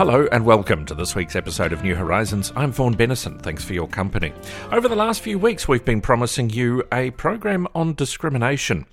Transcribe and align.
Hello 0.00 0.26
and 0.32 0.46
welcome 0.46 0.86
to 0.86 0.94
this 0.94 1.14
week's 1.14 1.36
episode 1.36 1.74
of 1.74 1.82
New 1.82 1.94
Horizons. 1.94 2.54
I'm 2.56 2.72
Vaughan 2.72 2.96
Bennison. 2.96 3.38
Thanks 3.38 3.62
for 3.62 3.74
your 3.74 3.86
company. 3.86 4.32
Over 4.72 4.88
the 4.88 4.96
last 4.96 5.20
few 5.20 5.38
weeks, 5.38 5.68
we've 5.68 5.84
been 5.84 6.00
promising 6.00 6.48
you 6.48 6.84
a 6.90 7.10
program 7.10 7.68
on 7.74 7.92
discrimination. 7.92 8.86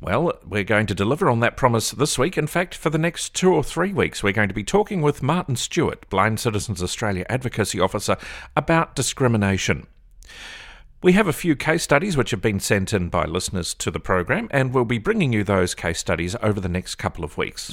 Well, 0.00 0.32
we're 0.44 0.64
going 0.64 0.88
to 0.88 0.94
deliver 0.96 1.30
on 1.30 1.38
that 1.38 1.56
promise 1.56 1.92
this 1.92 2.18
week. 2.18 2.36
In 2.36 2.48
fact, 2.48 2.74
for 2.74 2.90
the 2.90 2.98
next 2.98 3.32
two 3.32 3.54
or 3.54 3.62
three 3.62 3.92
weeks, 3.92 4.24
we're 4.24 4.32
going 4.32 4.48
to 4.48 4.54
be 4.54 4.64
talking 4.64 5.02
with 5.02 5.22
Martin 5.22 5.54
Stewart, 5.54 6.10
Blind 6.10 6.40
Citizens 6.40 6.82
Australia 6.82 7.24
Advocacy 7.28 7.78
Officer, 7.78 8.16
about 8.56 8.96
discrimination. 8.96 9.86
We 11.00 11.12
have 11.12 11.28
a 11.28 11.32
few 11.32 11.54
case 11.54 11.84
studies 11.84 12.16
which 12.16 12.32
have 12.32 12.42
been 12.42 12.58
sent 12.58 12.92
in 12.92 13.08
by 13.08 13.24
listeners 13.24 13.72
to 13.74 13.92
the 13.92 14.00
program, 14.00 14.48
and 14.50 14.74
we'll 14.74 14.84
be 14.84 14.98
bringing 14.98 15.32
you 15.32 15.44
those 15.44 15.76
case 15.76 16.00
studies 16.00 16.34
over 16.42 16.60
the 16.60 16.68
next 16.68 16.96
couple 16.96 17.22
of 17.22 17.38
weeks. 17.38 17.72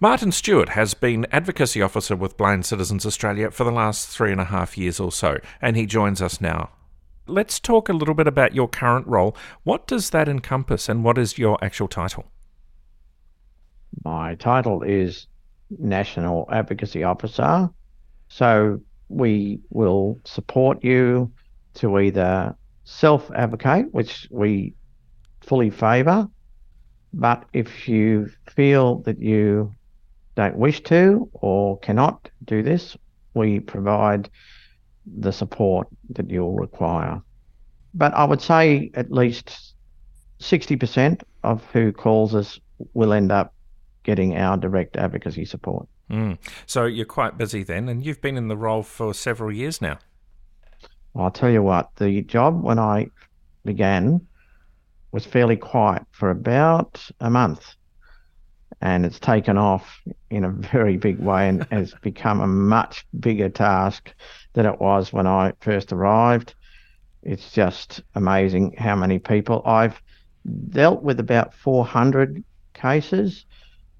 Martin 0.00 0.32
Stewart 0.32 0.70
has 0.70 0.94
been 0.94 1.26
Advocacy 1.32 1.82
Officer 1.82 2.16
with 2.16 2.36
Blind 2.36 2.66
Citizens 2.66 3.06
Australia 3.06 3.50
for 3.50 3.64
the 3.64 3.70
last 3.70 4.08
three 4.08 4.32
and 4.32 4.40
a 4.40 4.44
half 4.44 4.76
years 4.76 5.00
or 5.00 5.12
so, 5.12 5.38
and 5.60 5.76
he 5.76 5.86
joins 5.86 6.22
us 6.22 6.40
now. 6.40 6.70
Let's 7.26 7.58
talk 7.58 7.88
a 7.88 7.92
little 7.92 8.14
bit 8.14 8.26
about 8.26 8.54
your 8.54 8.68
current 8.68 9.06
role. 9.06 9.36
What 9.64 9.86
does 9.86 10.10
that 10.10 10.28
encompass, 10.28 10.88
and 10.88 11.02
what 11.02 11.18
is 11.18 11.38
your 11.38 11.62
actual 11.62 11.88
title? 11.88 12.24
My 14.04 14.34
title 14.36 14.82
is 14.82 15.26
National 15.78 16.48
Advocacy 16.52 17.02
Officer. 17.02 17.70
So 18.28 18.80
we 19.08 19.60
will 19.70 20.20
support 20.24 20.82
you 20.82 21.32
to 21.74 21.98
either 21.98 22.56
self 22.84 23.30
advocate, 23.32 23.92
which 23.92 24.28
we 24.30 24.74
fully 25.40 25.70
favour, 25.70 26.28
but 27.12 27.44
if 27.52 27.88
you 27.88 28.28
feel 28.50 28.96
that 29.02 29.20
you 29.20 29.72
don't 30.36 30.56
wish 30.56 30.82
to 30.84 31.28
or 31.32 31.78
cannot 31.80 32.30
do 32.44 32.62
this, 32.62 32.96
we 33.34 33.60
provide 33.60 34.30
the 35.06 35.32
support 35.32 35.88
that 36.10 36.30
you'll 36.30 36.54
require. 36.54 37.20
But 37.94 38.14
I 38.14 38.24
would 38.24 38.42
say 38.42 38.90
at 38.94 39.10
least 39.10 39.74
60% 40.40 41.22
of 41.42 41.64
who 41.72 41.92
calls 41.92 42.34
us 42.34 42.60
will 42.92 43.12
end 43.12 43.32
up 43.32 43.54
getting 44.02 44.36
our 44.36 44.56
direct 44.56 44.96
advocacy 44.96 45.44
support. 45.44 45.88
Mm. 46.10 46.38
So 46.66 46.84
you're 46.84 47.06
quite 47.06 47.38
busy 47.38 47.62
then, 47.62 47.88
and 47.88 48.04
you've 48.04 48.20
been 48.20 48.36
in 48.36 48.48
the 48.48 48.56
role 48.56 48.82
for 48.82 49.14
several 49.14 49.52
years 49.52 49.80
now. 49.80 49.98
I'll 51.16 51.30
tell 51.30 51.50
you 51.50 51.62
what, 51.62 51.96
the 51.96 52.22
job 52.22 52.62
when 52.62 52.78
I 52.78 53.08
began 53.64 54.26
was 55.12 55.24
fairly 55.24 55.56
quiet 55.56 56.02
for 56.10 56.30
about 56.30 57.10
a 57.20 57.30
month. 57.30 57.75
And 58.80 59.06
it's 59.06 59.18
taken 59.18 59.56
off 59.56 60.00
in 60.30 60.44
a 60.44 60.50
very 60.50 60.96
big 60.96 61.18
way 61.18 61.48
and 61.48 61.64
has 61.70 61.94
become 62.02 62.40
a 62.40 62.46
much 62.46 63.06
bigger 63.18 63.48
task 63.48 64.12
than 64.52 64.66
it 64.66 64.80
was 64.80 65.12
when 65.12 65.26
I 65.26 65.52
first 65.60 65.92
arrived. 65.92 66.54
It's 67.22 67.52
just 67.52 68.02
amazing 68.14 68.74
how 68.78 68.94
many 68.94 69.18
people 69.18 69.62
I've 69.64 70.00
dealt 70.70 71.02
with 71.02 71.18
about 71.18 71.54
400 71.54 72.44
cases 72.74 73.46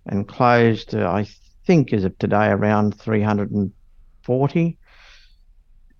and 0.07 0.29
closed, 0.29 0.95
uh, 0.95 1.11
I 1.11 1.27
think, 1.67 1.93
as 1.93 2.05
of 2.05 2.17
today, 2.19 2.47
around 2.47 2.99
340 3.01 4.79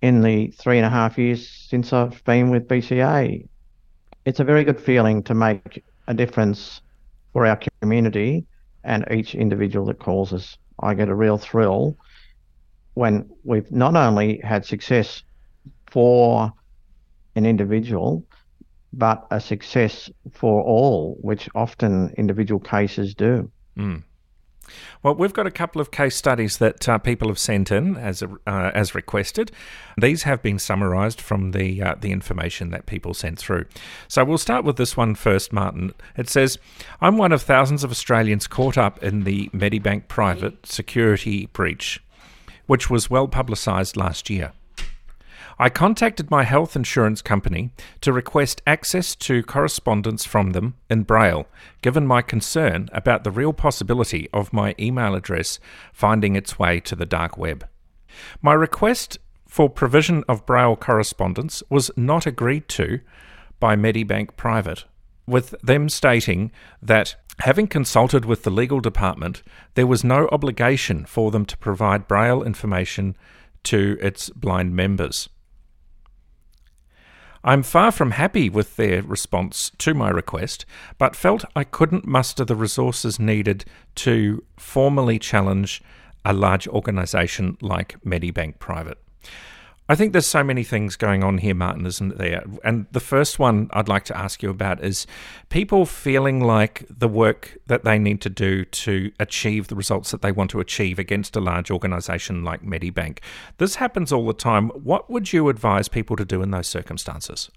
in 0.01 0.21
the 0.21 0.47
three 0.51 0.77
and 0.77 0.85
a 0.85 0.89
half 0.89 1.17
years 1.17 1.49
since 1.49 1.91
I've 1.91 2.23
been 2.23 2.49
with 2.49 2.67
BCA. 2.67 3.47
It's 4.25 4.39
a 4.39 4.43
very 4.43 4.63
good 4.63 4.79
feeling 4.79 5.23
to 5.23 5.33
make 5.33 5.83
a 6.07 6.13
difference 6.13 6.81
for 7.33 7.45
our 7.45 7.59
community 7.81 8.45
and 8.87 9.05
each 9.11 9.35
individual 9.35 9.85
that 9.85 9.99
calls 9.99 10.33
us. 10.33 10.57
I 10.79 10.95
get 10.95 11.09
a 11.09 11.15
real 11.15 11.37
thrill 11.37 11.97
when 12.93 13.29
we've 13.43 13.71
not 13.71 13.95
only 13.95 14.39
had 14.43 14.65
success 14.65 15.21
for 15.91 16.51
an 17.35 17.45
individual, 17.45 18.23
but 18.93 19.27
a 19.29 19.39
success 19.39 20.09
for 20.31 20.63
all, 20.63 21.17
which 21.21 21.49
often 21.53 22.13
individual 22.17 22.59
cases 22.59 23.13
do. 23.13 23.51
Mm. 23.77 24.03
Well, 25.03 25.15
we've 25.15 25.33
got 25.33 25.47
a 25.47 25.51
couple 25.51 25.81
of 25.81 25.91
case 25.91 26.15
studies 26.15 26.57
that 26.57 26.87
uh, 26.87 26.97
people 26.97 27.27
have 27.27 27.39
sent 27.39 27.71
in 27.71 27.95
as 27.97 28.23
uh, 28.23 28.71
as 28.73 28.95
requested. 28.95 29.51
These 29.97 30.23
have 30.23 30.41
been 30.41 30.59
summarised 30.59 31.21
from 31.21 31.51
the 31.51 31.81
uh, 31.81 31.95
the 31.99 32.11
information 32.11 32.71
that 32.71 32.85
people 32.85 33.13
sent 33.13 33.39
through. 33.39 33.65
So 34.07 34.23
we'll 34.23 34.37
start 34.37 34.65
with 34.65 34.77
this 34.77 34.97
one 34.97 35.15
first, 35.15 35.53
Martin. 35.53 35.93
It 36.15 36.29
says, 36.29 36.57
"I'm 37.01 37.17
one 37.17 37.31
of 37.31 37.41
thousands 37.41 37.83
of 37.83 37.91
Australians 37.91 38.47
caught 38.47 38.77
up 38.77 39.03
in 39.03 39.23
the 39.23 39.49
Medibank 39.49 40.07
private 40.07 40.65
security 40.65 41.47
breach, 41.47 42.03
which 42.65 42.89
was 42.89 43.09
well 43.09 43.27
publicised 43.27 43.95
last 43.97 44.29
year." 44.29 44.53
I 45.59 45.69
contacted 45.69 46.29
my 46.29 46.43
health 46.43 46.75
insurance 46.75 47.23
company 47.23 47.71
to 48.01 48.13
request 48.13 48.61
access 48.67 49.15
to 49.15 49.41
correspondence 49.41 50.23
from 50.23 50.51
them 50.51 50.75
in 50.87 51.01
Braille, 51.01 51.47
given 51.81 52.05
my 52.05 52.21
concern 52.21 52.89
about 52.91 53.23
the 53.23 53.31
real 53.31 53.53
possibility 53.53 54.29
of 54.31 54.53
my 54.53 54.75
email 54.79 55.15
address 55.15 55.59
finding 55.91 56.35
its 56.35 56.59
way 56.59 56.79
to 56.81 56.95
the 56.95 57.07
dark 57.07 57.39
web. 57.39 57.67
My 58.39 58.53
request 58.53 59.17
for 59.47 59.67
provision 59.67 60.23
of 60.27 60.45
Braille 60.45 60.75
correspondence 60.75 61.63
was 61.71 61.89
not 61.97 62.27
agreed 62.27 62.67
to 62.69 62.99
by 63.59 63.75
Medibank 63.75 64.35
Private, 64.35 64.85
with 65.25 65.55
them 65.63 65.89
stating 65.89 66.51
that 66.83 67.15
having 67.39 67.65
consulted 67.65 68.25
with 68.25 68.43
the 68.43 68.51
legal 68.51 68.79
department, 68.79 69.41
there 69.73 69.87
was 69.87 70.03
no 70.03 70.27
obligation 70.31 71.03
for 71.05 71.31
them 71.31 71.45
to 71.45 71.57
provide 71.57 72.07
Braille 72.07 72.43
information 72.43 73.17
to 73.63 73.97
its 73.99 74.29
blind 74.29 74.75
members. 74.75 75.29
I'm 77.47 77.63
far 77.63 77.93
from 77.93 78.11
happy 78.11 78.49
with 78.49 78.75
their 78.75 79.01
response 79.01 79.71
to 79.77 79.93
my 79.93 80.09
request, 80.09 80.65
but 80.97 81.15
felt 81.15 81.45
I 81.55 81.63
couldn't 81.63 82.05
muster 82.05 82.43
the 82.43 82.57
resources 82.57 83.21
needed 83.21 83.63
to 83.95 84.43
formally 84.57 85.17
challenge 85.17 85.81
a 86.25 86.33
large 86.33 86.67
organisation 86.67 87.57
like 87.61 88.01
Medibank 88.03 88.59
Private. 88.59 89.01
I 89.89 89.95
think 89.95 90.11
there's 90.11 90.27
so 90.27 90.43
many 90.43 90.63
things 90.63 90.97
going 90.97 91.23
on 91.23 91.37
here, 91.37 91.55
Martin, 91.55 91.85
isn't 91.85 92.17
there? 92.17 92.43
And 92.61 92.87
the 92.91 92.99
first 92.99 93.39
one 93.39 93.69
I'd 93.71 93.87
like 93.87 94.03
to 94.05 94.17
ask 94.17 94.43
you 94.43 94.49
about 94.49 94.83
is 94.83 95.07
people 95.47 95.85
feeling 95.85 96.41
like 96.41 96.85
the 96.89 97.07
work 97.07 97.57
that 97.67 97.85
they 97.85 97.97
need 97.97 98.19
to 98.21 98.29
do 98.29 98.65
to 98.65 99.11
achieve 99.17 99.69
the 99.69 99.75
results 99.75 100.11
that 100.11 100.21
they 100.21 100.33
want 100.33 100.51
to 100.51 100.59
achieve 100.59 100.99
against 100.99 101.37
a 101.37 101.39
large 101.39 101.71
organisation 101.71 102.43
like 102.43 102.63
Medibank. 102.63 103.19
This 103.59 103.75
happens 103.75 104.11
all 104.11 104.27
the 104.27 104.33
time. 104.33 104.69
What 104.71 105.09
would 105.09 105.31
you 105.31 105.47
advise 105.47 105.87
people 105.87 106.17
to 106.17 106.25
do 106.25 106.41
in 106.41 106.51
those 106.51 106.67
circumstances? 106.67 107.49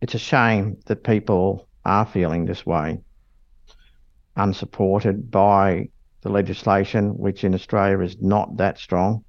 It's 0.00 0.14
a 0.14 0.18
shame 0.18 0.78
that 0.86 1.04
people 1.04 1.68
are 1.84 2.06
feeling 2.06 2.44
this 2.44 2.66
way, 2.66 2.98
unsupported 4.34 5.30
by 5.30 5.90
the 6.22 6.28
legislation, 6.28 7.16
which 7.16 7.44
in 7.44 7.54
Australia 7.54 8.00
is 8.00 8.16
not 8.20 8.56
that 8.56 8.78
strong 8.78 9.24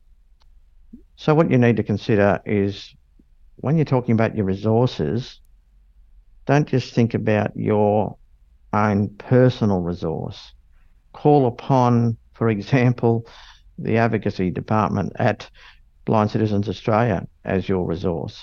so, 1.19 1.36
what 1.36 1.51
you 1.51 1.57
need 1.57 1.75
to 1.75 1.83
consider 1.83 2.39
is 2.45 2.95
when 3.57 3.75
you're 3.75 3.83
talking 3.83 4.13
about 4.13 4.38
your 4.38 4.45
resources, 4.45 5.42
don't 6.45 6.66
just 6.66 6.94
think 6.94 7.13
about 7.13 7.51
your 7.57 8.16
own 8.71 9.10
personal 9.18 9.81
resource. 9.81 10.54
Call 11.12 11.45
upon, 11.45 12.16
for 12.31 12.48
example, 12.48 13.27
the 13.77 13.98
advocacy 13.98 14.50
department 14.50 15.12
at 15.19 15.50
Blind 16.06 16.31
Citizens 16.31 16.69
Australia 16.69 17.27
as 17.44 17.68
your 17.68 17.86
resource. 17.86 18.42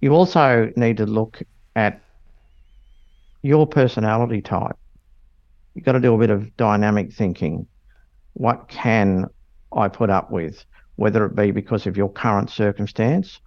You 0.00 0.14
also 0.14 0.72
need 0.76 0.96
to 0.96 1.04
look 1.04 1.42
at 1.76 2.00
your 3.42 3.66
personality 3.66 4.40
type. 4.40 4.78
You've 5.74 5.84
got 5.84 5.92
to 5.92 6.00
do 6.00 6.14
a 6.14 6.18
bit 6.18 6.30
of 6.30 6.56
dynamic 6.56 7.12
thinking. 7.12 7.66
What 8.32 8.68
can 8.68 9.26
I 9.72 9.88
put 9.88 10.08
up 10.10 10.30
with? 10.30 10.64
Whether 11.00 11.24
it 11.24 11.34
be 11.34 11.50
because 11.50 11.86
of 11.86 11.96
your 11.96 12.12
current 12.12 12.50
circumstance 12.50 13.40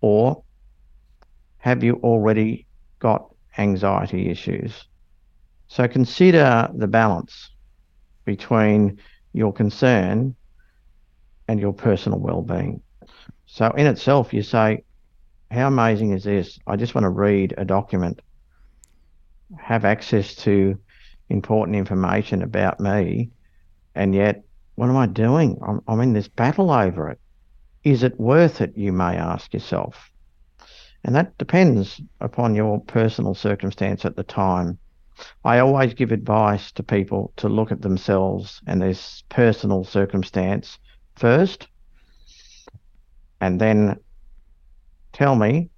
or 0.00 0.42
have 1.58 1.84
you 1.84 2.00
already 2.02 2.66
got 3.00 3.34
anxiety 3.58 4.30
issues? 4.30 4.72
So 5.68 5.86
consider 5.88 6.70
the 6.74 6.86
balance 6.86 7.50
between 8.24 8.98
your 9.34 9.52
concern 9.52 10.34
and 11.48 11.60
your 11.60 11.74
personal 11.74 12.18
well-being. 12.18 12.80
So 13.44 13.70
in 13.72 13.86
itself, 13.86 14.32
you 14.32 14.42
say, 14.42 14.82
how 15.50 15.68
amazing 15.68 16.12
is 16.12 16.24
this? 16.24 16.58
I 16.66 16.76
just 16.76 16.94
want 16.94 17.04
to 17.04 17.10
read 17.10 17.52
a 17.58 17.66
document, 17.66 18.22
have 19.60 19.84
access 19.84 20.34
to 20.36 20.78
important 21.28 21.76
information 21.76 22.40
about 22.40 22.80
me, 22.80 23.32
and 23.94 24.14
yet, 24.14 24.45
what 24.76 24.88
am 24.88 24.96
I 24.96 25.06
doing? 25.06 25.58
I'm, 25.66 25.80
I'm 25.88 26.00
in 26.00 26.12
this 26.12 26.28
battle 26.28 26.70
over 26.70 27.08
it. 27.10 27.18
Is 27.82 28.02
it 28.02 28.20
worth 28.20 28.60
it? 28.60 28.76
You 28.76 28.92
may 28.92 29.16
ask 29.16 29.52
yourself. 29.52 30.10
And 31.04 31.14
that 31.14 31.36
depends 31.38 32.00
upon 32.20 32.54
your 32.54 32.80
personal 32.80 33.34
circumstance 33.34 34.04
at 34.04 34.16
the 34.16 34.22
time. 34.22 34.78
I 35.44 35.60
always 35.60 35.94
give 35.94 36.12
advice 36.12 36.72
to 36.72 36.82
people 36.82 37.32
to 37.36 37.48
look 37.48 37.72
at 37.72 37.80
themselves 37.80 38.60
and 38.66 38.82
their 38.82 38.94
personal 39.28 39.84
circumstance 39.84 40.78
first, 41.14 41.68
and 43.40 43.60
then 43.60 43.98
tell 45.12 45.34
me 45.36 45.70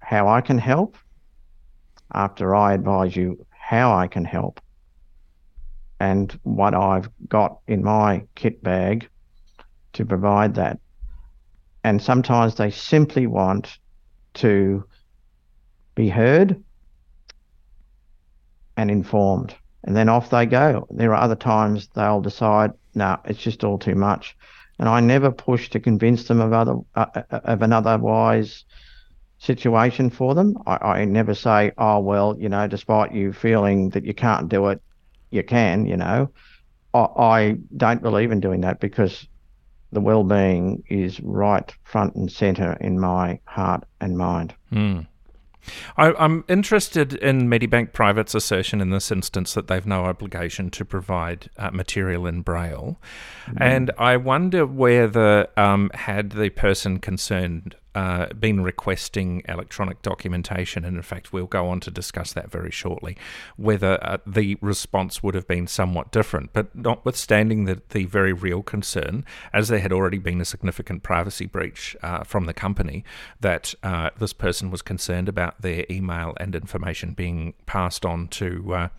how 0.00 0.28
I 0.28 0.42
can 0.42 0.58
help 0.58 0.98
after 2.12 2.54
I 2.54 2.74
advise 2.74 3.16
you 3.16 3.46
how 3.50 3.94
I 3.94 4.08
can 4.08 4.24
help 4.26 4.60
and 6.00 6.38
what 6.42 6.74
I've 6.74 7.08
got 7.28 7.58
in 7.66 7.82
my 7.82 8.24
kit 8.34 8.62
bag 8.62 9.08
to 9.94 10.04
provide 10.04 10.54
that. 10.54 10.78
And 11.82 12.02
sometimes 12.02 12.54
they 12.54 12.70
simply 12.70 13.26
want 13.26 13.78
to 14.34 14.84
be 15.94 16.08
heard 16.08 16.62
and 18.76 18.90
informed. 18.90 19.54
And 19.84 19.94
then 19.94 20.08
off 20.08 20.30
they 20.30 20.46
go. 20.46 20.86
There 20.90 21.14
are 21.14 21.22
other 21.22 21.36
times 21.36 21.88
they'll 21.94 22.20
decide, 22.20 22.72
no, 22.94 23.04
nah, 23.04 23.16
it's 23.24 23.40
just 23.40 23.64
all 23.64 23.78
too 23.78 23.94
much. 23.94 24.36
And 24.78 24.88
I 24.88 25.00
never 25.00 25.30
push 25.30 25.70
to 25.70 25.80
convince 25.80 26.26
them 26.26 26.40
of 26.40 26.52
other 26.52 26.76
uh, 26.96 27.06
uh, 27.14 27.40
of 27.44 27.62
an 27.62 27.72
otherwise 27.72 28.64
situation 29.38 30.10
for 30.10 30.34
them. 30.34 30.56
I, 30.66 30.76
I 30.76 31.04
never 31.04 31.34
say, 31.34 31.72
oh 31.78 32.00
well, 32.00 32.34
you 32.38 32.48
know, 32.48 32.66
despite 32.66 33.12
you 33.12 33.32
feeling 33.32 33.90
that 33.90 34.04
you 34.04 34.14
can't 34.14 34.48
do 34.48 34.68
it, 34.68 34.82
you 35.34 35.42
can. 35.42 35.86
You 35.86 35.96
know, 35.96 36.30
I, 36.94 36.98
I 36.98 37.56
don't 37.76 38.02
believe 38.02 38.30
in 38.30 38.40
doing 38.40 38.60
that 38.62 38.80
because 38.80 39.26
the 39.92 40.00
well-being 40.00 40.82
is 40.88 41.20
right 41.20 41.72
front 41.84 42.14
and 42.14 42.30
center 42.30 42.72
in 42.80 42.98
my 42.98 43.38
heart 43.46 43.84
and 44.00 44.18
mind. 44.18 44.54
Mm. 44.72 45.06
I, 45.96 46.12
am 46.22 46.44
interested 46.48 47.14
in 47.14 47.48
Medibank 47.48 47.92
Private's 47.92 48.34
assertion 48.34 48.80
in 48.80 48.90
this 48.90 49.10
instance 49.10 49.54
that 49.54 49.66
they've 49.68 49.86
no 49.86 50.04
obligation 50.04 50.70
to 50.70 50.84
provide 50.84 51.48
uh, 51.56 51.70
material 51.70 52.26
in 52.26 52.42
Braille. 52.42 53.00
Mm. 53.46 53.56
And 53.60 53.90
I 53.96 54.16
wonder 54.16 54.66
whether, 54.66 55.48
um, 55.56 55.90
had 55.94 56.32
the 56.32 56.50
person 56.50 56.98
concerned 56.98 57.76
uh, 57.94 58.26
been 58.34 58.62
requesting 58.62 59.42
electronic 59.48 60.02
documentation, 60.02 60.84
and 60.84 60.96
in 60.96 61.02
fact, 61.02 61.32
we'll 61.32 61.46
go 61.46 61.68
on 61.68 61.80
to 61.80 61.90
discuss 61.90 62.32
that 62.32 62.50
very 62.50 62.70
shortly, 62.70 63.16
whether 63.56 63.98
uh, 64.02 64.18
the 64.26 64.56
response 64.60 65.22
would 65.22 65.34
have 65.34 65.46
been 65.46 65.66
somewhat 65.66 66.10
different. 66.10 66.52
But 66.52 66.74
notwithstanding 66.74 67.64
the, 67.64 67.82
the 67.90 68.04
very 68.06 68.32
real 68.32 68.62
concern, 68.62 69.24
as 69.52 69.68
there 69.68 69.80
had 69.80 69.92
already 69.92 70.18
been 70.18 70.40
a 70.40 70.44
significant 70.44 71.02
privacy 71.02 71.46
breach 71.46 71.96
uh, 72.02 72.24
from 72.24 72.46
the 72.46 72.54
company, 72.54 73.04
that 73.40 73.74
uh, 73.82 74.10
this 74.18 74.32
person 74.32 74.70
was 74.70 74.82
concerned 74.82 75.28
about 75.28 75.62
their 75.62 75.84
email 75.90 76.34
and 76.38 76.54
information 76.54 77.12
being 77.12 77.54
passed 77.66 78.04
on 78.04 78.28
to 78.28 78.90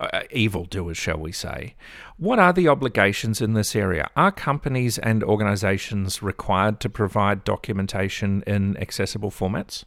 uh, 0.00 0.08
uh, 0.12 0.22
evildoers, 0.30 0.96
shall 0.96 1.18
we 1.18 1.30
say. 1.30 1.74
What 2.16 2.38
are 2.38 2.52
the 2.52 2.68
obligations 2.68 3.40
in 3.40 3.54
this 3.54 3.76
area? 3.76 4.10
Are 4.16 4.32
companies 4.32 4.98
and 4.98 5.22
organisations 5.22 6.22
required 6.22 6.80
to 6.80 6.88
provide 6.88 7.44
documentation 7.44 8.42
in 8.46 8.76
accessible 8.78 9.30
formats? 9.30 9.84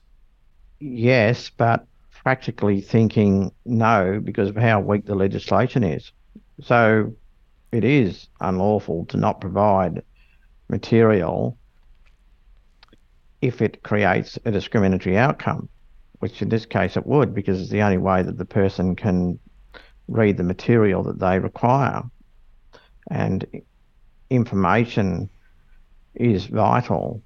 Yes, 0.79 1.49
but 1.49 1.85
practically 2.23 2.81
thinking 2.81 3.51
no 3.65 4.21
because 4.23 4.49
of 4.49 4.55
how 4.55 4.79
weak 4.79 5.05
the 5.05 5.15
legislation 5.15 5.83
is. 5.83 6.11
So 6.61 7.13
it 7.71 7.83
is 7.83 8.27
unlawful 8.39 9.05
to 9.07 9.17
not 9.17 9.41
provide 9.41 10.03
material 10.69 11.57
if 13.41 13.61
it 13.61 13.83
creates 13.83 14.39
a 14.45 14.51
discriminatory 14.51 15.17
outcome, 15.17 15.69
which 16.19 16.41
in 16.41 16.49
this 16.49 16.65
case 16.65 16.97
it 16.97 17.05
would 17.05 17.33
because 17.33 17.61
it's 17.61 17.69
the 17.71 17.81
only 17.81 17.97
way 17.97 18.23
that 18.23 18.37
the 18.37 18.45
person 18.45 18.95
can 18.95 19.39
read 20.07 20.37
the 20.37 20.43
material 20.43 21.03
that 21.03 21.19
they 21.19 21.39
require. 21.39 22.03
And 23.09 23.45
information 24.29 25.29
is 26.15 26.45
vital, 26.45 27.21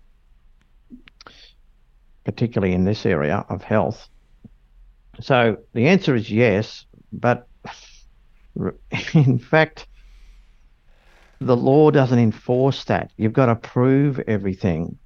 particularly 2.23 2.73
in 2.73 2.83
this 2.83 3.05
area 3.05 3.45
of 3.49 3.63
health. 3.63 4.07
So 5.21 5.57
the 5.73 5.87
answer 5.87 6.15
is 6.15 6.29
yes, 6.29 6.85
but 7.11 7.47
in 9.13 9.39
fact, 9.39 9.87
the 11.39 11.57
law 11.57 11.89
doesn't 11.89 12.19
enforce 12.19 12.83
that. 12.85 13.11
You've 13.17 13.33
got 13.33 13.47
to 13.47 13.55
prove 13.55 14.19
everything. 14.27 14.97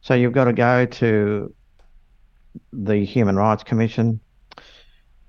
So 0.00 0.14
you've 0.14 0.32
got 0.32 0.44
to 0.44 0.52
go 0.52 0.86
to 0.86 1.54
the 2.72 3.04
Human 3.04 3.36
Rights 3.36 3.62
Commission, 3.62 4.20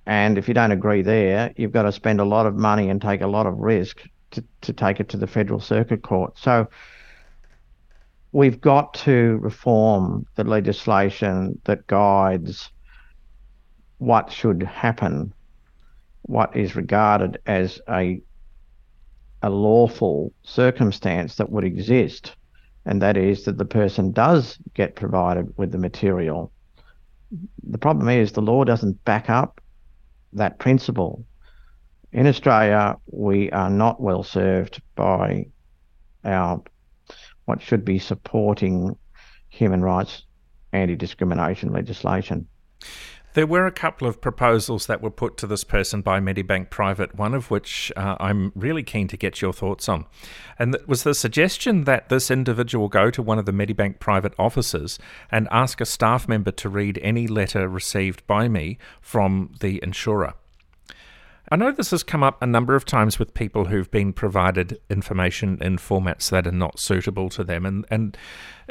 and 0.06 0.38
if 0.38 0.48
you 0.48 0.54
don't 0.54 0.72
agree 0.72 1.02
there, 1.02 1.54
you've 1.56 1.72
got 1.72 1.84
to 1.84 1.92
spend 1.92 2.20
a 2.20 2.26
lot 2.26 2.46
of 2.46 2.56
money 2.56 2.90
and 2.90 3.02
take 3.02 3.22
a 3.22 3.28
lot 3.28 3.48
of 3.48 3.58
risk 3.58 4.02
to, 4.32 4.44
to 4.62 4.74
take 4.74 5.00
it 5.00 5.10
to 5.10 5.18
the 5.18 5.28
Federal 5.28 5.60
Circuit 5.60 6.02
Court. 6.02 6.38
So 6.38 6.68
we've 8.32 8.60
got 8.60 8.94
to 8.96 9.38
reform 9.42 10.26
the 10.36 10.44
legislation 10.44 11.60
that 11.64 11.88
guides 11.88 12.70
what 14.00 14.32
should 14.32 14.64
happen, 14.64 15.34
what 16.24 16.56
is 16.56 16.76
regarded 16.76 17.40
as 17.46 17.80
a 17.90 18.22
a 19.46 19.50
lawful 19.50 20.32
circumstance 20.44 21.36
that 21.36 21.50
would 21.50 21.66
exist, 21.66 22.34
and 22.86 23.02
that 23.02 23.18
is 23.18 23.44
that 23.44 23.58
the 23.58 23.66
person 23.66 24.14
does 24.14 24.58
get 24.74 24.96
provided 24.96 25.54
with 25.58 25.74
the 25.74 25.78
material. 25.78 26.50
The 27.64 27.78
problem 27.78 28.08
is 28.08 28.32
the 28.32 28.42
law 28.42 28.64
doesn't 28.64 29.04
back 29.04 29.30
up 29.30 29.60
that 30.36 30.60
principle. 30.60 31.26
In 32.12 32.28
Australia, 32.28 32.98
we 33.12 33.50
are 33.52 33.70
not 33.70 34.02
well 34.02 34.24
served 34.24 34.82
by 34.96 35.48
our 36.24 36.62
what 37.46 37.62
should 37.62 37.84
be 37.84 38.00
supporting 38.00 38.96
human 39.50 39.82
rights 39.82 40.26
anti 40.72 40.96
discrimination 40.96 41.72
legislation. 41.72 42.48
There 43.34 43.48
were 43.48 43.66
a 43.66 43.72
couple 43.72 44.08
of 44.08 44.22
proposals 44.22 44.86
that 44.86 45.02
were 45.02 45.10
put 45.10 45.38
to 45.38 45.48
this 45.48 45.64
person 45.64 46.02
by 46.02 46.20
Medibank 46.20 46.70
Private, 46.70 47.16
one 47.16 47.34
of 47.34 47.50
which 47.50 47.92
uh, 47.98 48.16
I'm 48.20 48.52
really 48.56 48.84
keen 48.84 49.08
to 49.08 49.18
get 49.18 49.42
your 49.42 49.54
thoughts 49.54 49.90
on. 49.90 50.06
And 50.60 50.72
that 50.74 50.88
was 50.88 51.02
the 51.02 51.16
suggestion 51.16 51.86
that 51.86 52.10
this 52.10 52.30
individual 52.30 52.90
go 52.90 53.10
to 53.10 53.24
one 53.24 53.40
of 53.40 53.46
the 53.46 53.52
Medibank 53.52 54.00
Private 54.00 54.34
offices 54.38 55.00
and 55.32 55.48
ask 55.50 55.82
a 55.82 55.86
staff 55.86 56.28
member 56.28 56.52
to 56.52 56.70
read 56.70 57.00
any 57.02 57.26
letter 57.26 57.68
received 57.68 58.26
by 58.28 58.48
me 58.48 58.78
from 59.02 59.56
the 59.62 59.80
insurer. 59.82 60.36
I 61.50 61.56
know 61.56 61.72
this 61.72 61.92
has 61.92 62.04
come 62.04 62.24
up 62.24 62.42
a 62.42 62.48
number 62.48 62.76
of 62.76 62.86
times 62.86 63.20
with 63.20 63.34
people 63.34 63.66
who've 63.66 63.90
been 63.92 64.14
provided 64.14 64.80
information 64.90 65.58
in 65.62 65.78
formats 65.78 66.30
that 66.30 66.48
are 66.48 66.52
not 66.52 66.80
suitable 66.80 67.30
to 67.30 67.44
them, 67.44 67.66
and 67.66 67.86
and 67.92 68.18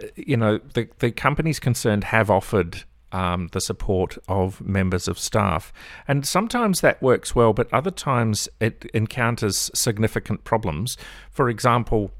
uh, 0.02 0.06
you 0.16 0.36
know 0.36 0.58
the 0.72 0.88
the 0.98 1.12
companies 1.12 1.60
concerned 1.60 2.04
have 2.04 2.30
offered 2.30 2.84
um, 3.12 3.48
the 3.52 3.60
support 3.60 4.18
of 4.26 4.60
members 4.60 5.06
of 5.06 5.18
staff. 5.18 5.72
And 6.08 6.26
sometimes 6.26 6.80
that 6.80 7.00
works 7.02 7.34
well, 7.34 7.52
but 7.52 7.72
other 7.72 7.90
times 7.90 8.48
it 8.60 8.86
encounters 8.94 9.70
significant 9.74 10.44
problems. 10.44 10.96
For 11.30 11.48
example, 11.48 12.10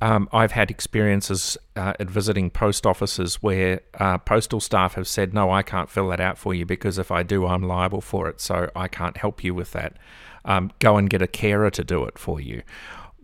um, 0.00 0.28
I've 0.32 0.50
had 0.50 0.68
experiences 0.68 1.56
uh, 1.76 1.92
at 2.00 2.10
visiting 2.10 2.50
post 2.50 2.86
offices 2.86 3.36
where 3.36 3.82
uh, 4.00 4.18
postal 4.18 4.58
staff 4.58 4.94
have 4.94 5.06
said, 5.06 5.32
No, 5.32 5.52
I 5.52 5.62
can't 5.62 5.88
fill 5.88 6.08
that 6.08 6.20
out 6.20 6.38
for 6.38 6.52
you 6.52 6.66
because 6.66 6.98
if 6.98 7.12
I 7.12 7.22
do, 7.22 7.46
I'm 7.46 7.62
liable 7.62 8.00
for 8.00 8.28
it, 8.28 8.40
so 8.40 8.68
I 8.74 8.88
can't 8.88 9.16
help 9.16 9.44
you 9.44 9.54
with 9.54 9.70
that. 9.72 9.96
Um, 10.44 10.72
go 10.80 10.96
and 10.96 11.08
get 11.08 11.22
a 11.22 11.28
carer 11.28 11.70
to 11.70 11.84
do 11.84 12.04
it 12.04 12.18
for 12.18 12.40
you. 12.40 12.62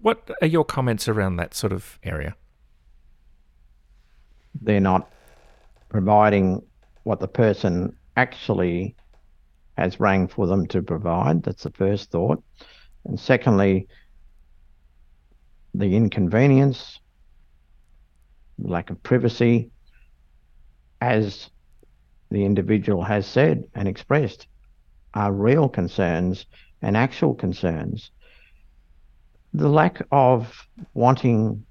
What 0.01 0.31
are 0.41 0.47
your 0.47 0.65
comments 0.65 1.09
around 1.09 1.35
that 1.37 1.53
sort 1.53 1.73
of 1.73 1.99
area? 2.05 2.37
They're 4.61 4.79
not 4.79 5.11
providing 5.89 6.63
what 7.09 7.21
the 7.21 7.27
person 7.27 7.97
actually 8.19 8.95
has 9.79 9.99
rang 9.99 10.29
for 10.29 10.47
them 10.47 10.67
to 10.67 10.83
provide. 10.83 11.43
That's 11.43 11.63
the 11.63 11.71
first 11.71 12.11
thought. 12.11 12.45
And 13.07 13.19
secondly, 13.19 13.89
the 15.73 15.97
inconvenience, 15.97 17.01
lack 18.59 18.91
of 18.91 19.03
privacy, 19.03 19.71
as 21.01 21.49
the 22.31 22.45
individual 22.45 23.03
has 23.03 23.27
said 23.27 23.65
and 23.75 23.89
expressed, 23.89 24.47
are 25.15 25.33
real 25.33 25.67
concerns 25.67 26.45
and 26.83 26.95
actual 26.95 27.35
concerns. 27.35 28.11
The 29.55 29.71
lack 29.71 30.03
of 30.13 30.69
wanting 30.93 31.65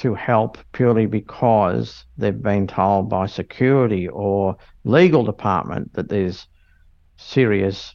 to 0.00 0.14
help 0.14 0.56
purely 0.72 1.04
because 1.04 2.06
they've 2.16 2.42
been 2.42 2.66
told 2.66 3.10
by 3.10 3.26
security 3.26 4.08
or 4.08 4.56
legal 4.84 5.24
department 5.24 5.92
that 5.92 6.08
there's 6.08 6.46
serious 7.18 7.94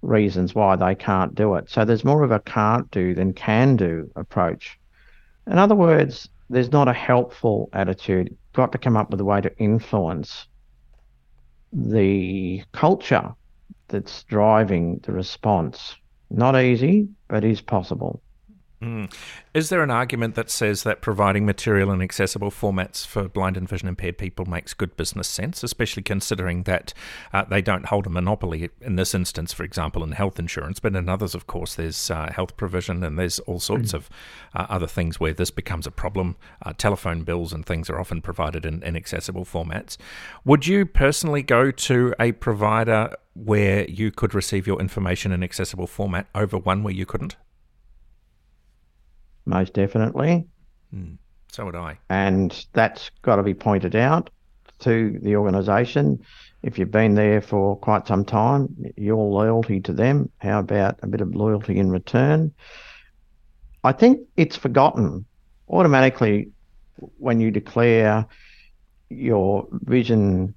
reasons 0.00 0.54
why 0.54 0.76
they 0.76 0.94
can't 0.94 1.34
do 1.34 1.54
it. 1.56 1.68
So 1.68 1.84
there's 1.84 2.06
more 2.06 2.22
of 2.22 2.30
a 2.30 2.40
can't 2.40 2.90
do 2.90 3.14
than 3.14 3.34
can 3.34 3.76
do 3.76 4.10
approach. 4.16 4.78
In 5.46 5.58
other 5.58 5.74
words, 5.74 6.26
there's 6.48 6.72
not 6.72 6.88
a 6.88 6.94
helpful 6.94 7.68
attitude. 7.74 8.28
You've 8.30 8.52
got 8.54 8.72
to 8.72 8.78
come 8.78 8.96
up 8.96 9.10
with 9.10 9.20
a 9.20 9.24
way 9.24 9.42
to 9.42 9.58
influence 9.58 10.46
the 11.70 12.62
culture 12.72 13.34
that's 13.88 14.22
driving 14.24 15.00
the 15.02 15.12
response. 15.12 15.96
Not 16.30 16.58
easy, 16.58 17.08
but 17.28 17.44
is 17.44 17.60
possible. 17.60 18.21
Mm. 18.82 19.12
Is 19.54 19.68
there 19.68 19.82
an 19.84 19.92
argument 19.92 20.34
that 20.34 20.50
says 20.50 20.82
that 20.82 21.02
providing 21.02 21.46
material 21.46 21.92
in 21.92 22.02
accessible 22.02 22.50
formats 22.50 23.06
for 23.06 23.28
blind 23.28 23.56
and 23.56 23.68
vision 23.68 23.86
impaired 23.86 24.18
people 24.18 24.44
makes 24.44 24.74
good 24.74 24.96
business 24.96 25.28
sense, 25.28 25.62
especially 25.62 26.02
considering 26.02 26.64
that 26.64 26.92
uh, 27.32 27.44
they 27.44 27.62
don't 27.62 27.86
hold 27.86 28.06
a 28.06 28.10
monopoly 28.10 28.70
in 28.80 28.96
this 28.96 29.14
instance, 29.14 29.52
for 29.52 29.62
example, 29.62 30.02
in 30.02 30.12
health 30.12 30.40
insurance, 30.40 30.80
but 30.80 30.96
in 30.96 31.08
others, 31.08 31.36
of 31.36 31.46
course, 31.46 31.76
there's 31.76 32.10
uh, 32.10 32.32
health 32.34 32.56
provision 32.56 33.04
and 33.04 33.16
there's 33.16 33.38
all 33.40 33.60
sorts 33.60 33.92
mm. 33.92 33.94
of 33.94 34.10
uh, 34.54 34.66
other 34.68 34.88
things 34.88 35.20
where 35.20 35.32
this 35.32 35.52
becomes 35.52 35.86
a 35.86 35.92
problem. 35.92 36.34
Uh, 36.62 36.72
telephone 36.72 37.22
bills 37.22 37.52
and 37.52 37.64
things 37.64 37.88
are 37.88 38.00
often 38.00 38.20
provided 38.20 38.66
in 38.66 38.82
inaccessible 38.82 39.44
formats. 39.44 39.96
Would 40.44 40.66
you 40.66 40.86
personally 40.86 41.42
go 41.42 41.70
to 41.70 42.14
a 42.18 42.32
provider 42.32 43.14
where 43.34 43.88
you 43.88 44.10
could 44.10 44.34
receive 44.34 44.66
your 44.66 44.80
information 44.80 45.30
in 45.30 45.44
accessible 45.44 45.86
format 45.86 46.26
over 46.34 46.58
one 46.58 46.82
where 46.82 46.92
you 46.92 47.06
couldn't? 47.06 47.36
Most 49.44 49.74
definitely. 49.74 50.46
Mm, 50.94 51.18
so 51.48 51.64
would 51.64 51.76
I. 51.76 51.98
And 52.08 52.66
that's 52.72 53.10
got 53.22 53.36
to 53.36 53.42
be 53.42 53.54
pointed 53.54 53.96
out 53.96 54.30
to 54.80 55.18
the 55.22 55.36
organisation. 55.36 56.24
If 56.62 56.78
you've 56.78 56.90
been 56.90 57.14
there 57.14 57.40
for 57.40 57.76
quite 57.76 58.06
some 58.06 58.24
time, 58.24 58.92
your 58.96 59.30
loyalty 59.30 59.80
to 59.80 59.92
them, 59.92 60.30
how 60.38 60.60
about 60.60 60.98
a 61.02 61.06
bit 61.06 61.20
of 61.20 61.34
loyalty 61.34 61.78
in 61.78 61.90
return? 61.90 62.52
I 63.84 63.92
think 63.92 64.20
it's 64.36 64.56
forgotten 64.56 65.24
automatically 65.68 66.50
when 67.18 67.40
you 67.40 67.50
declare 67.50 68.26
your 69.08 69.66
vision 69.72 70.54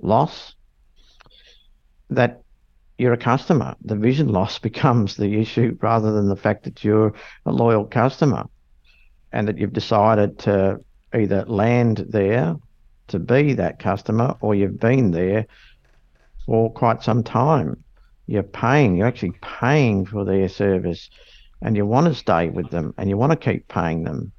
loss 0.00 0.54
that 2.10 2.42
you're 2.98 3.12
a 3.12 3.18
customer. 3.18 3.74
The 3.84 3.96
vision 3.96 4.28
loss 4.28 4.58
becomes 4.70 5.16
the 5.16 5.40
issue 5.40 5.76
rather 5.80 6.12
than 6.12 6.28
the 6.28 6.36
fact 6.36 6.64
that 6.64 6.84
you're 6.84 7.14
a 7.46 7.52
loyal 7.52 7.84
customer 7.84 8.44
and 9.32 9.48
that 9.48 9.58
you've 9.58 9.72
decided 9.72 10.38
to 10.40 10.80
either 11.14 11.44
land 11.46 12.06
there 12.08 12.56
to 13.08 13.18
be 13.18 13.54
that 13.54 13.78
customer 13.78 14.36
or 14.40 14.54
you've 14.54 14.80
been 14.80 15.10
there 15.10 15.46
for 16.46 16.72
quite 16.72 17.02
some 17.02 17.22
time. 17.22 17.82
You're 18.26 18.42
paying, 18.42 18.96
you're 18.96 19.06
actually 19.06 19.34
paying 19.42 20.06
for 20.06 20.24
their 20.24 20.48
service 20.48 21.10
and 21.60 21.76
you 21.76 21.86
want 21.86 22.06
to 22.06 22.14
stay 22.14 22.48
with 22.48 22.70
them 22.70 22.94
and 22.98 23.08
you 23.08 23.16
want 23.16 23.32
to 23.32 23.36
keep 23.36 23.68
paying 23.68 24.04
them. 24.04 24.32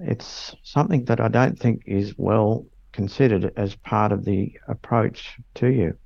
It's 0.00 0.54
something 0.62 1.04
that 1.06 1.20
I 1.20 1.28
don't 1.28 1.58
think 1.58 1.82
is 1.86 2.16
well 2.16 2.66
considered 2.92 3.52
as 3.56 3.74
part 3.74 4.12
of 4.12 4.24
the 4.24 4.58
approach 4.68 5.38
to 5.54 5.68
you. 5.68 5.96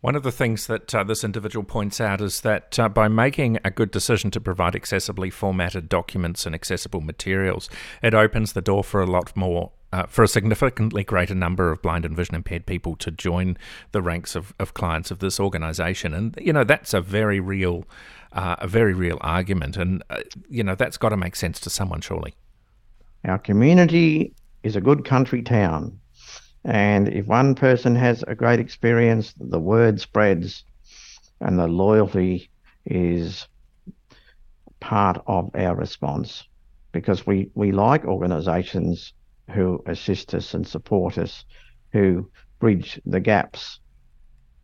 One 0.00 0.16
of 0.16 0.22
the 0.22 0.32
things 0.32 0.66
that 0.66 0.94
uh, 0.94 1.04
this 1.04 1.24
individual 1.24 1.62
points 1.62 2.00
out 2.00 2.22
is 2.22 2.40
that 2.40 2.78
uh, 2.78 2.88
by 2.88 3.08
making 3.08 3.58
a 3.62 3.70
good 3.70 3.90
decision 3.90 4.30
to 4.30 4.40
provide 4.40 4.72
accessibly 4.72 5.30
formatted 5.30 5.90
documents 5.90 6.46
and 6.46 6.54
accessible 6.54 7.02
materials, 7.02 7.68
it 8.02 8.14
opens 8.14 8.54
the 8.54 8.62
door 8.62 8.82
for 8.82 9.02
a 9.02 9.06
lot 9.06 9.36
more. 9.36 9.72
Uh, 9.92 10.04
for 10.06 10.22
a 10.22 10.28
significantly 10.28 11.02
greater 11.02 11.34
number 11.34 11.72
of 11.72 11.82
blind 11.82 12.04
and 12.04 12.16
vision 12.16 12.36
impaired 12.36 12.64
people 12.64 12.94
to 12.94 13.10
join 13.10 13.58
the 13.90 14.00
ranks 14.00 14.36
of, 14.36 14.54
of 14.60 14.72
clients 14.72 15.10
of 15.10 15.18
this 15.18 15.40
organisation, 15.40 16.14
and 16.14 16.38
you 16.40 16.52
know 16.52 16.62
that's 16.62 16.94
a 16.94 17.00
very 17.00 17.40
real, 17.40 17.84
uh, 18.32 18.54
a 18.60 18.68
very 18.68 18.94
real 18.94 19.18
argument, 19.20 19.76
and 19.76 20.00
uh, 20.08 20.20
you 20.48 20.62
know 20.62 20.76
that's 20.76 20.96
got 20.96 21.08
to 21.08 21.16
make 21.16 21.34
sense 21.34 21.58
to 21.58 21.68
someone, 21.68 22.00
surely. 22.00 22.34
Our 23.24 23.38
community 23.38 24.32
is 24.62 24.76
a 24.76 24.80
good 24.80 25.04
country 25.04 25.42
town 25.42 25.98
and 26.64 27.08
if 27.08 27.26
one 27.26 27.54
person 27.54 27.94
has 27.94 28.22
a 28.26 28.34
great 28.34 28.60
experience, 28.60 29.32
the 29.38 29.58
word 29.58 30.00
spreads 30.00 30.64
and 31.40 31.58
the 31.58 31.66
loyalty 31.66 32.50
is 32.84 33.48
part 34.80 35.22
of 35.26 35.50
our 35.54 35.74
response 35.74 36.44
because 36.92 37.26
we, 37.26 37.50
we 37.54 37.72
like 37.72 38.04
organizations 38.04 39.12
who 39.50 39.82
assist 39.86 40.34
us 40.34 40.54
and 40.54 40.66
support 40.66 41.18
us, 41.18 41.44
who 41.92 42.30
bridge 42.58 43.00
the 43.06 43.20
gaps 43.20 43.80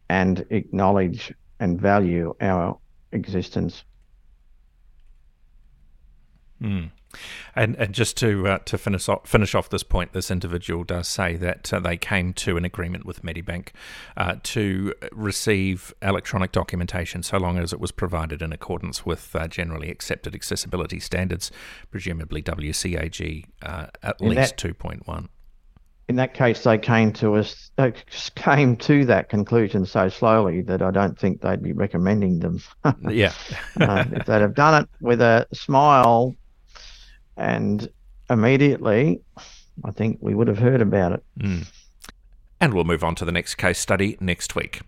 and 0.09 0.45
acknowledge 0.50 1.33
and 1.61 1.81
value 1.81 2.35
our 2.41 2.79
existence. 3.12 3.85
Mm. 6.61 6.91
And, 7.54 7.76
and 7.76 7.94
just 7.94 8.16
to 8.18 8.49
uh, 8.49 8.58
to 8.58 8.78
finish 8.78 9.08
off, 9.08 9.26
finish 9.26 9.54
off 9.54 9.70
this 9.70 9.82
point, 9.82 10.12
this 10.12 10.30
individual 10.30 10.85
does 10.85 11.08
say 11.08 11.37
that 11.37 11.73
uh, 11.73 11.80
they 11.80 11.96
came 11.96 12.32
to 12.35 12.56
an 12.56 12.64
agreement 12.64 13.06
with 13.06 13.23
Medibank 13.23 13.68
uh, 14.16 14.37
to 14.42 14.94
receive 15.12 15.94
electronic 16.02 16.52
documentation 16.52 17.23
so 17.23 17.38
long 17.38 17.58
as 17.58 17.73
it 17.73 17.80
was 17.80 17.92
provided 17.92 18.42
in 18.42 18.52
accordance 18.52 19.06
with 19.06 19.35
uh, 19.35 19.49
generally 19.49 19.90
accepted 19.90 20.35
accessibility 20.35 21.00
standards, 21.00 21.50
presumably 21.90 22.42
WCAG 22.42 23.46
uh, 23.62 23.87
at 24.02 24.20
in 24.20 24.30
least 24.30 24.56
two 24.56 24.75
point 24.75 25.06
one. 25.06 25.28
In 26.08 26.16
that 26.16 26.35
case, 26.35 26.62
they 26.62 26.78
came 26.78 27.12
to 27.14 27.35
us 27.35 27.73
they 27.76 27.92
came 28.37 28.76
to 28.76 29.04
that 29.06 29.28
conclusion 29.28 29.85
so 29.85 30.08
slowly 30.08 30.62
that 30.62 30.80
I 30.80 30.92
don't 30.92 31.18
think 31.18 31.40
they'd 31.40 31.62
be 31.62 31.73
recommending 31.73 32.38
them. 32.38 32.62
yeah, 33.11 33.32
uh, 33.80 34.04
if 34.12 34.26
they'd 34.26 34.40
have 34.40 34.54
done 34.54 34.85
it 34.85 34.88
with 35.00 35.20
a 35.20 35.46
smile 35.52 36.35
and 37.37 37.88
immediately, 38.31 39.21
I 39.85 39.90
think 39.90 40.19
we 40.21 40.35
would 40.35 40.49
have 40.49 40.59
heard 40.59 40.81
about 40.81 41.12
it. 41.12 41.25
Mm. 41.38 41.69
And 42.59 42.73
we'll 42.73 42.85
move 42.85 43.05
on 43.05 43.14
to 43.16 43.26
the 43.26 43.33
next 43.33 43.57
case 43.57 43.78
study 43.78 44.16
next 44.19 44.55
week. 44.55 44.81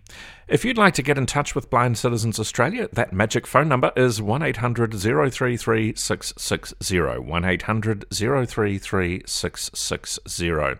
If 0.47 0.65
you'd 0.65 0.79
like 0.79 0.95
to 0.95 1.03
get 1.03 1.19
in 1.19 1.27
touch 1.27 1.53
with 1.53 1.69
Blind 1.69 1.99
Citizens 1.99 2.39
Australia, 2.39 2.89
that 2.93 3.13
magic 3.13 3.45
phone 3.45 3.67
number 3.67 3.91
is 3.95 4.19
1800 4.19 4.91
033 4.91 5.93
660. 5.95 6.99
1800 6.99 8.05
033 8.11 9.21
660. 9.23 10.79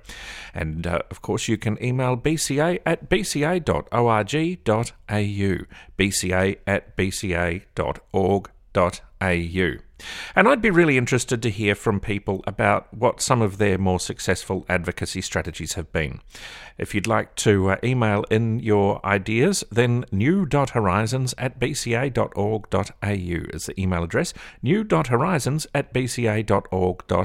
And 0.56 0.88
uh, 0.88 1.02
of 1.12 1.22
course, 1.22 1.48
you 1.48 1.60
can 1.60 1.78
email 1.84 2.18
bca 2.18 2.80
at 2.88 3.08
bca.org.au. 3.08 3.86
bca 6.00 6.58
at 6.66 6.98
bca.org.au. 6.98 7.70
And 10.36 10.48
I'd 10.48 10.62
be 10.62 10.70
really 10.70 10.98
interested 10.98 11.42
to 11.42 11.50
hear 11.50 11.76
from 11.76 12.00
people 12.00 12.44
about 12.48 12.94
what 12.94 13.22
some 13.22 13.42
of 13.42 13.58
their 13.58 13.78
more 13.78 14.00
successful 14.00 14.66
advocacy 14.70 15.22
strategies 15.22 15.74
have 15.74 15.92
been. 15.92 16.22
If 16.78 16.96
you'd 16.96 17.08
like 17.08 17.36
to 17.36 17.72
uh, 17.72 17.78
email 17.84 18.24
in 18.32 18.60
your 18.60 19.06
ideas, 19.06 19.64
then 19.72 20.06
new.horizons 20.12 21.36
at 21.38 21.60
bca.org.au 21.60 22.90
is 23.54 23.66
the 23.66 23.82
email 23.82 24.04
address, 24.04 24.34
new.horizons 24.62 25.68
at 25.76 25.94
bca.org.au. 25.94 27.16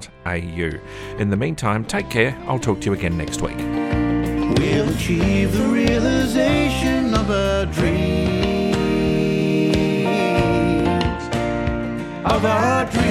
In 1.18 1.30
the 1.30 1.36
meantime, 1.36 1.84
take 1.84 2.10
care. 2.10 2.36
I'll 2.46 2.58
talk 2.58 2.80
to 2.80 2.86
you 2.86 2.92
again 2.94 3.16
next 3.16 3.40
week. 3.42 3.58
We'll 3.58 4.88
achieve 4.88 5.56
the 5.56 5.68
realization 5.68 7.14
of 7.14 7.30
a 7.30 7.66
dream 7.72 7.93
of 12.24 12.44
our 12.44 12.86
dreams. 12.86 13.03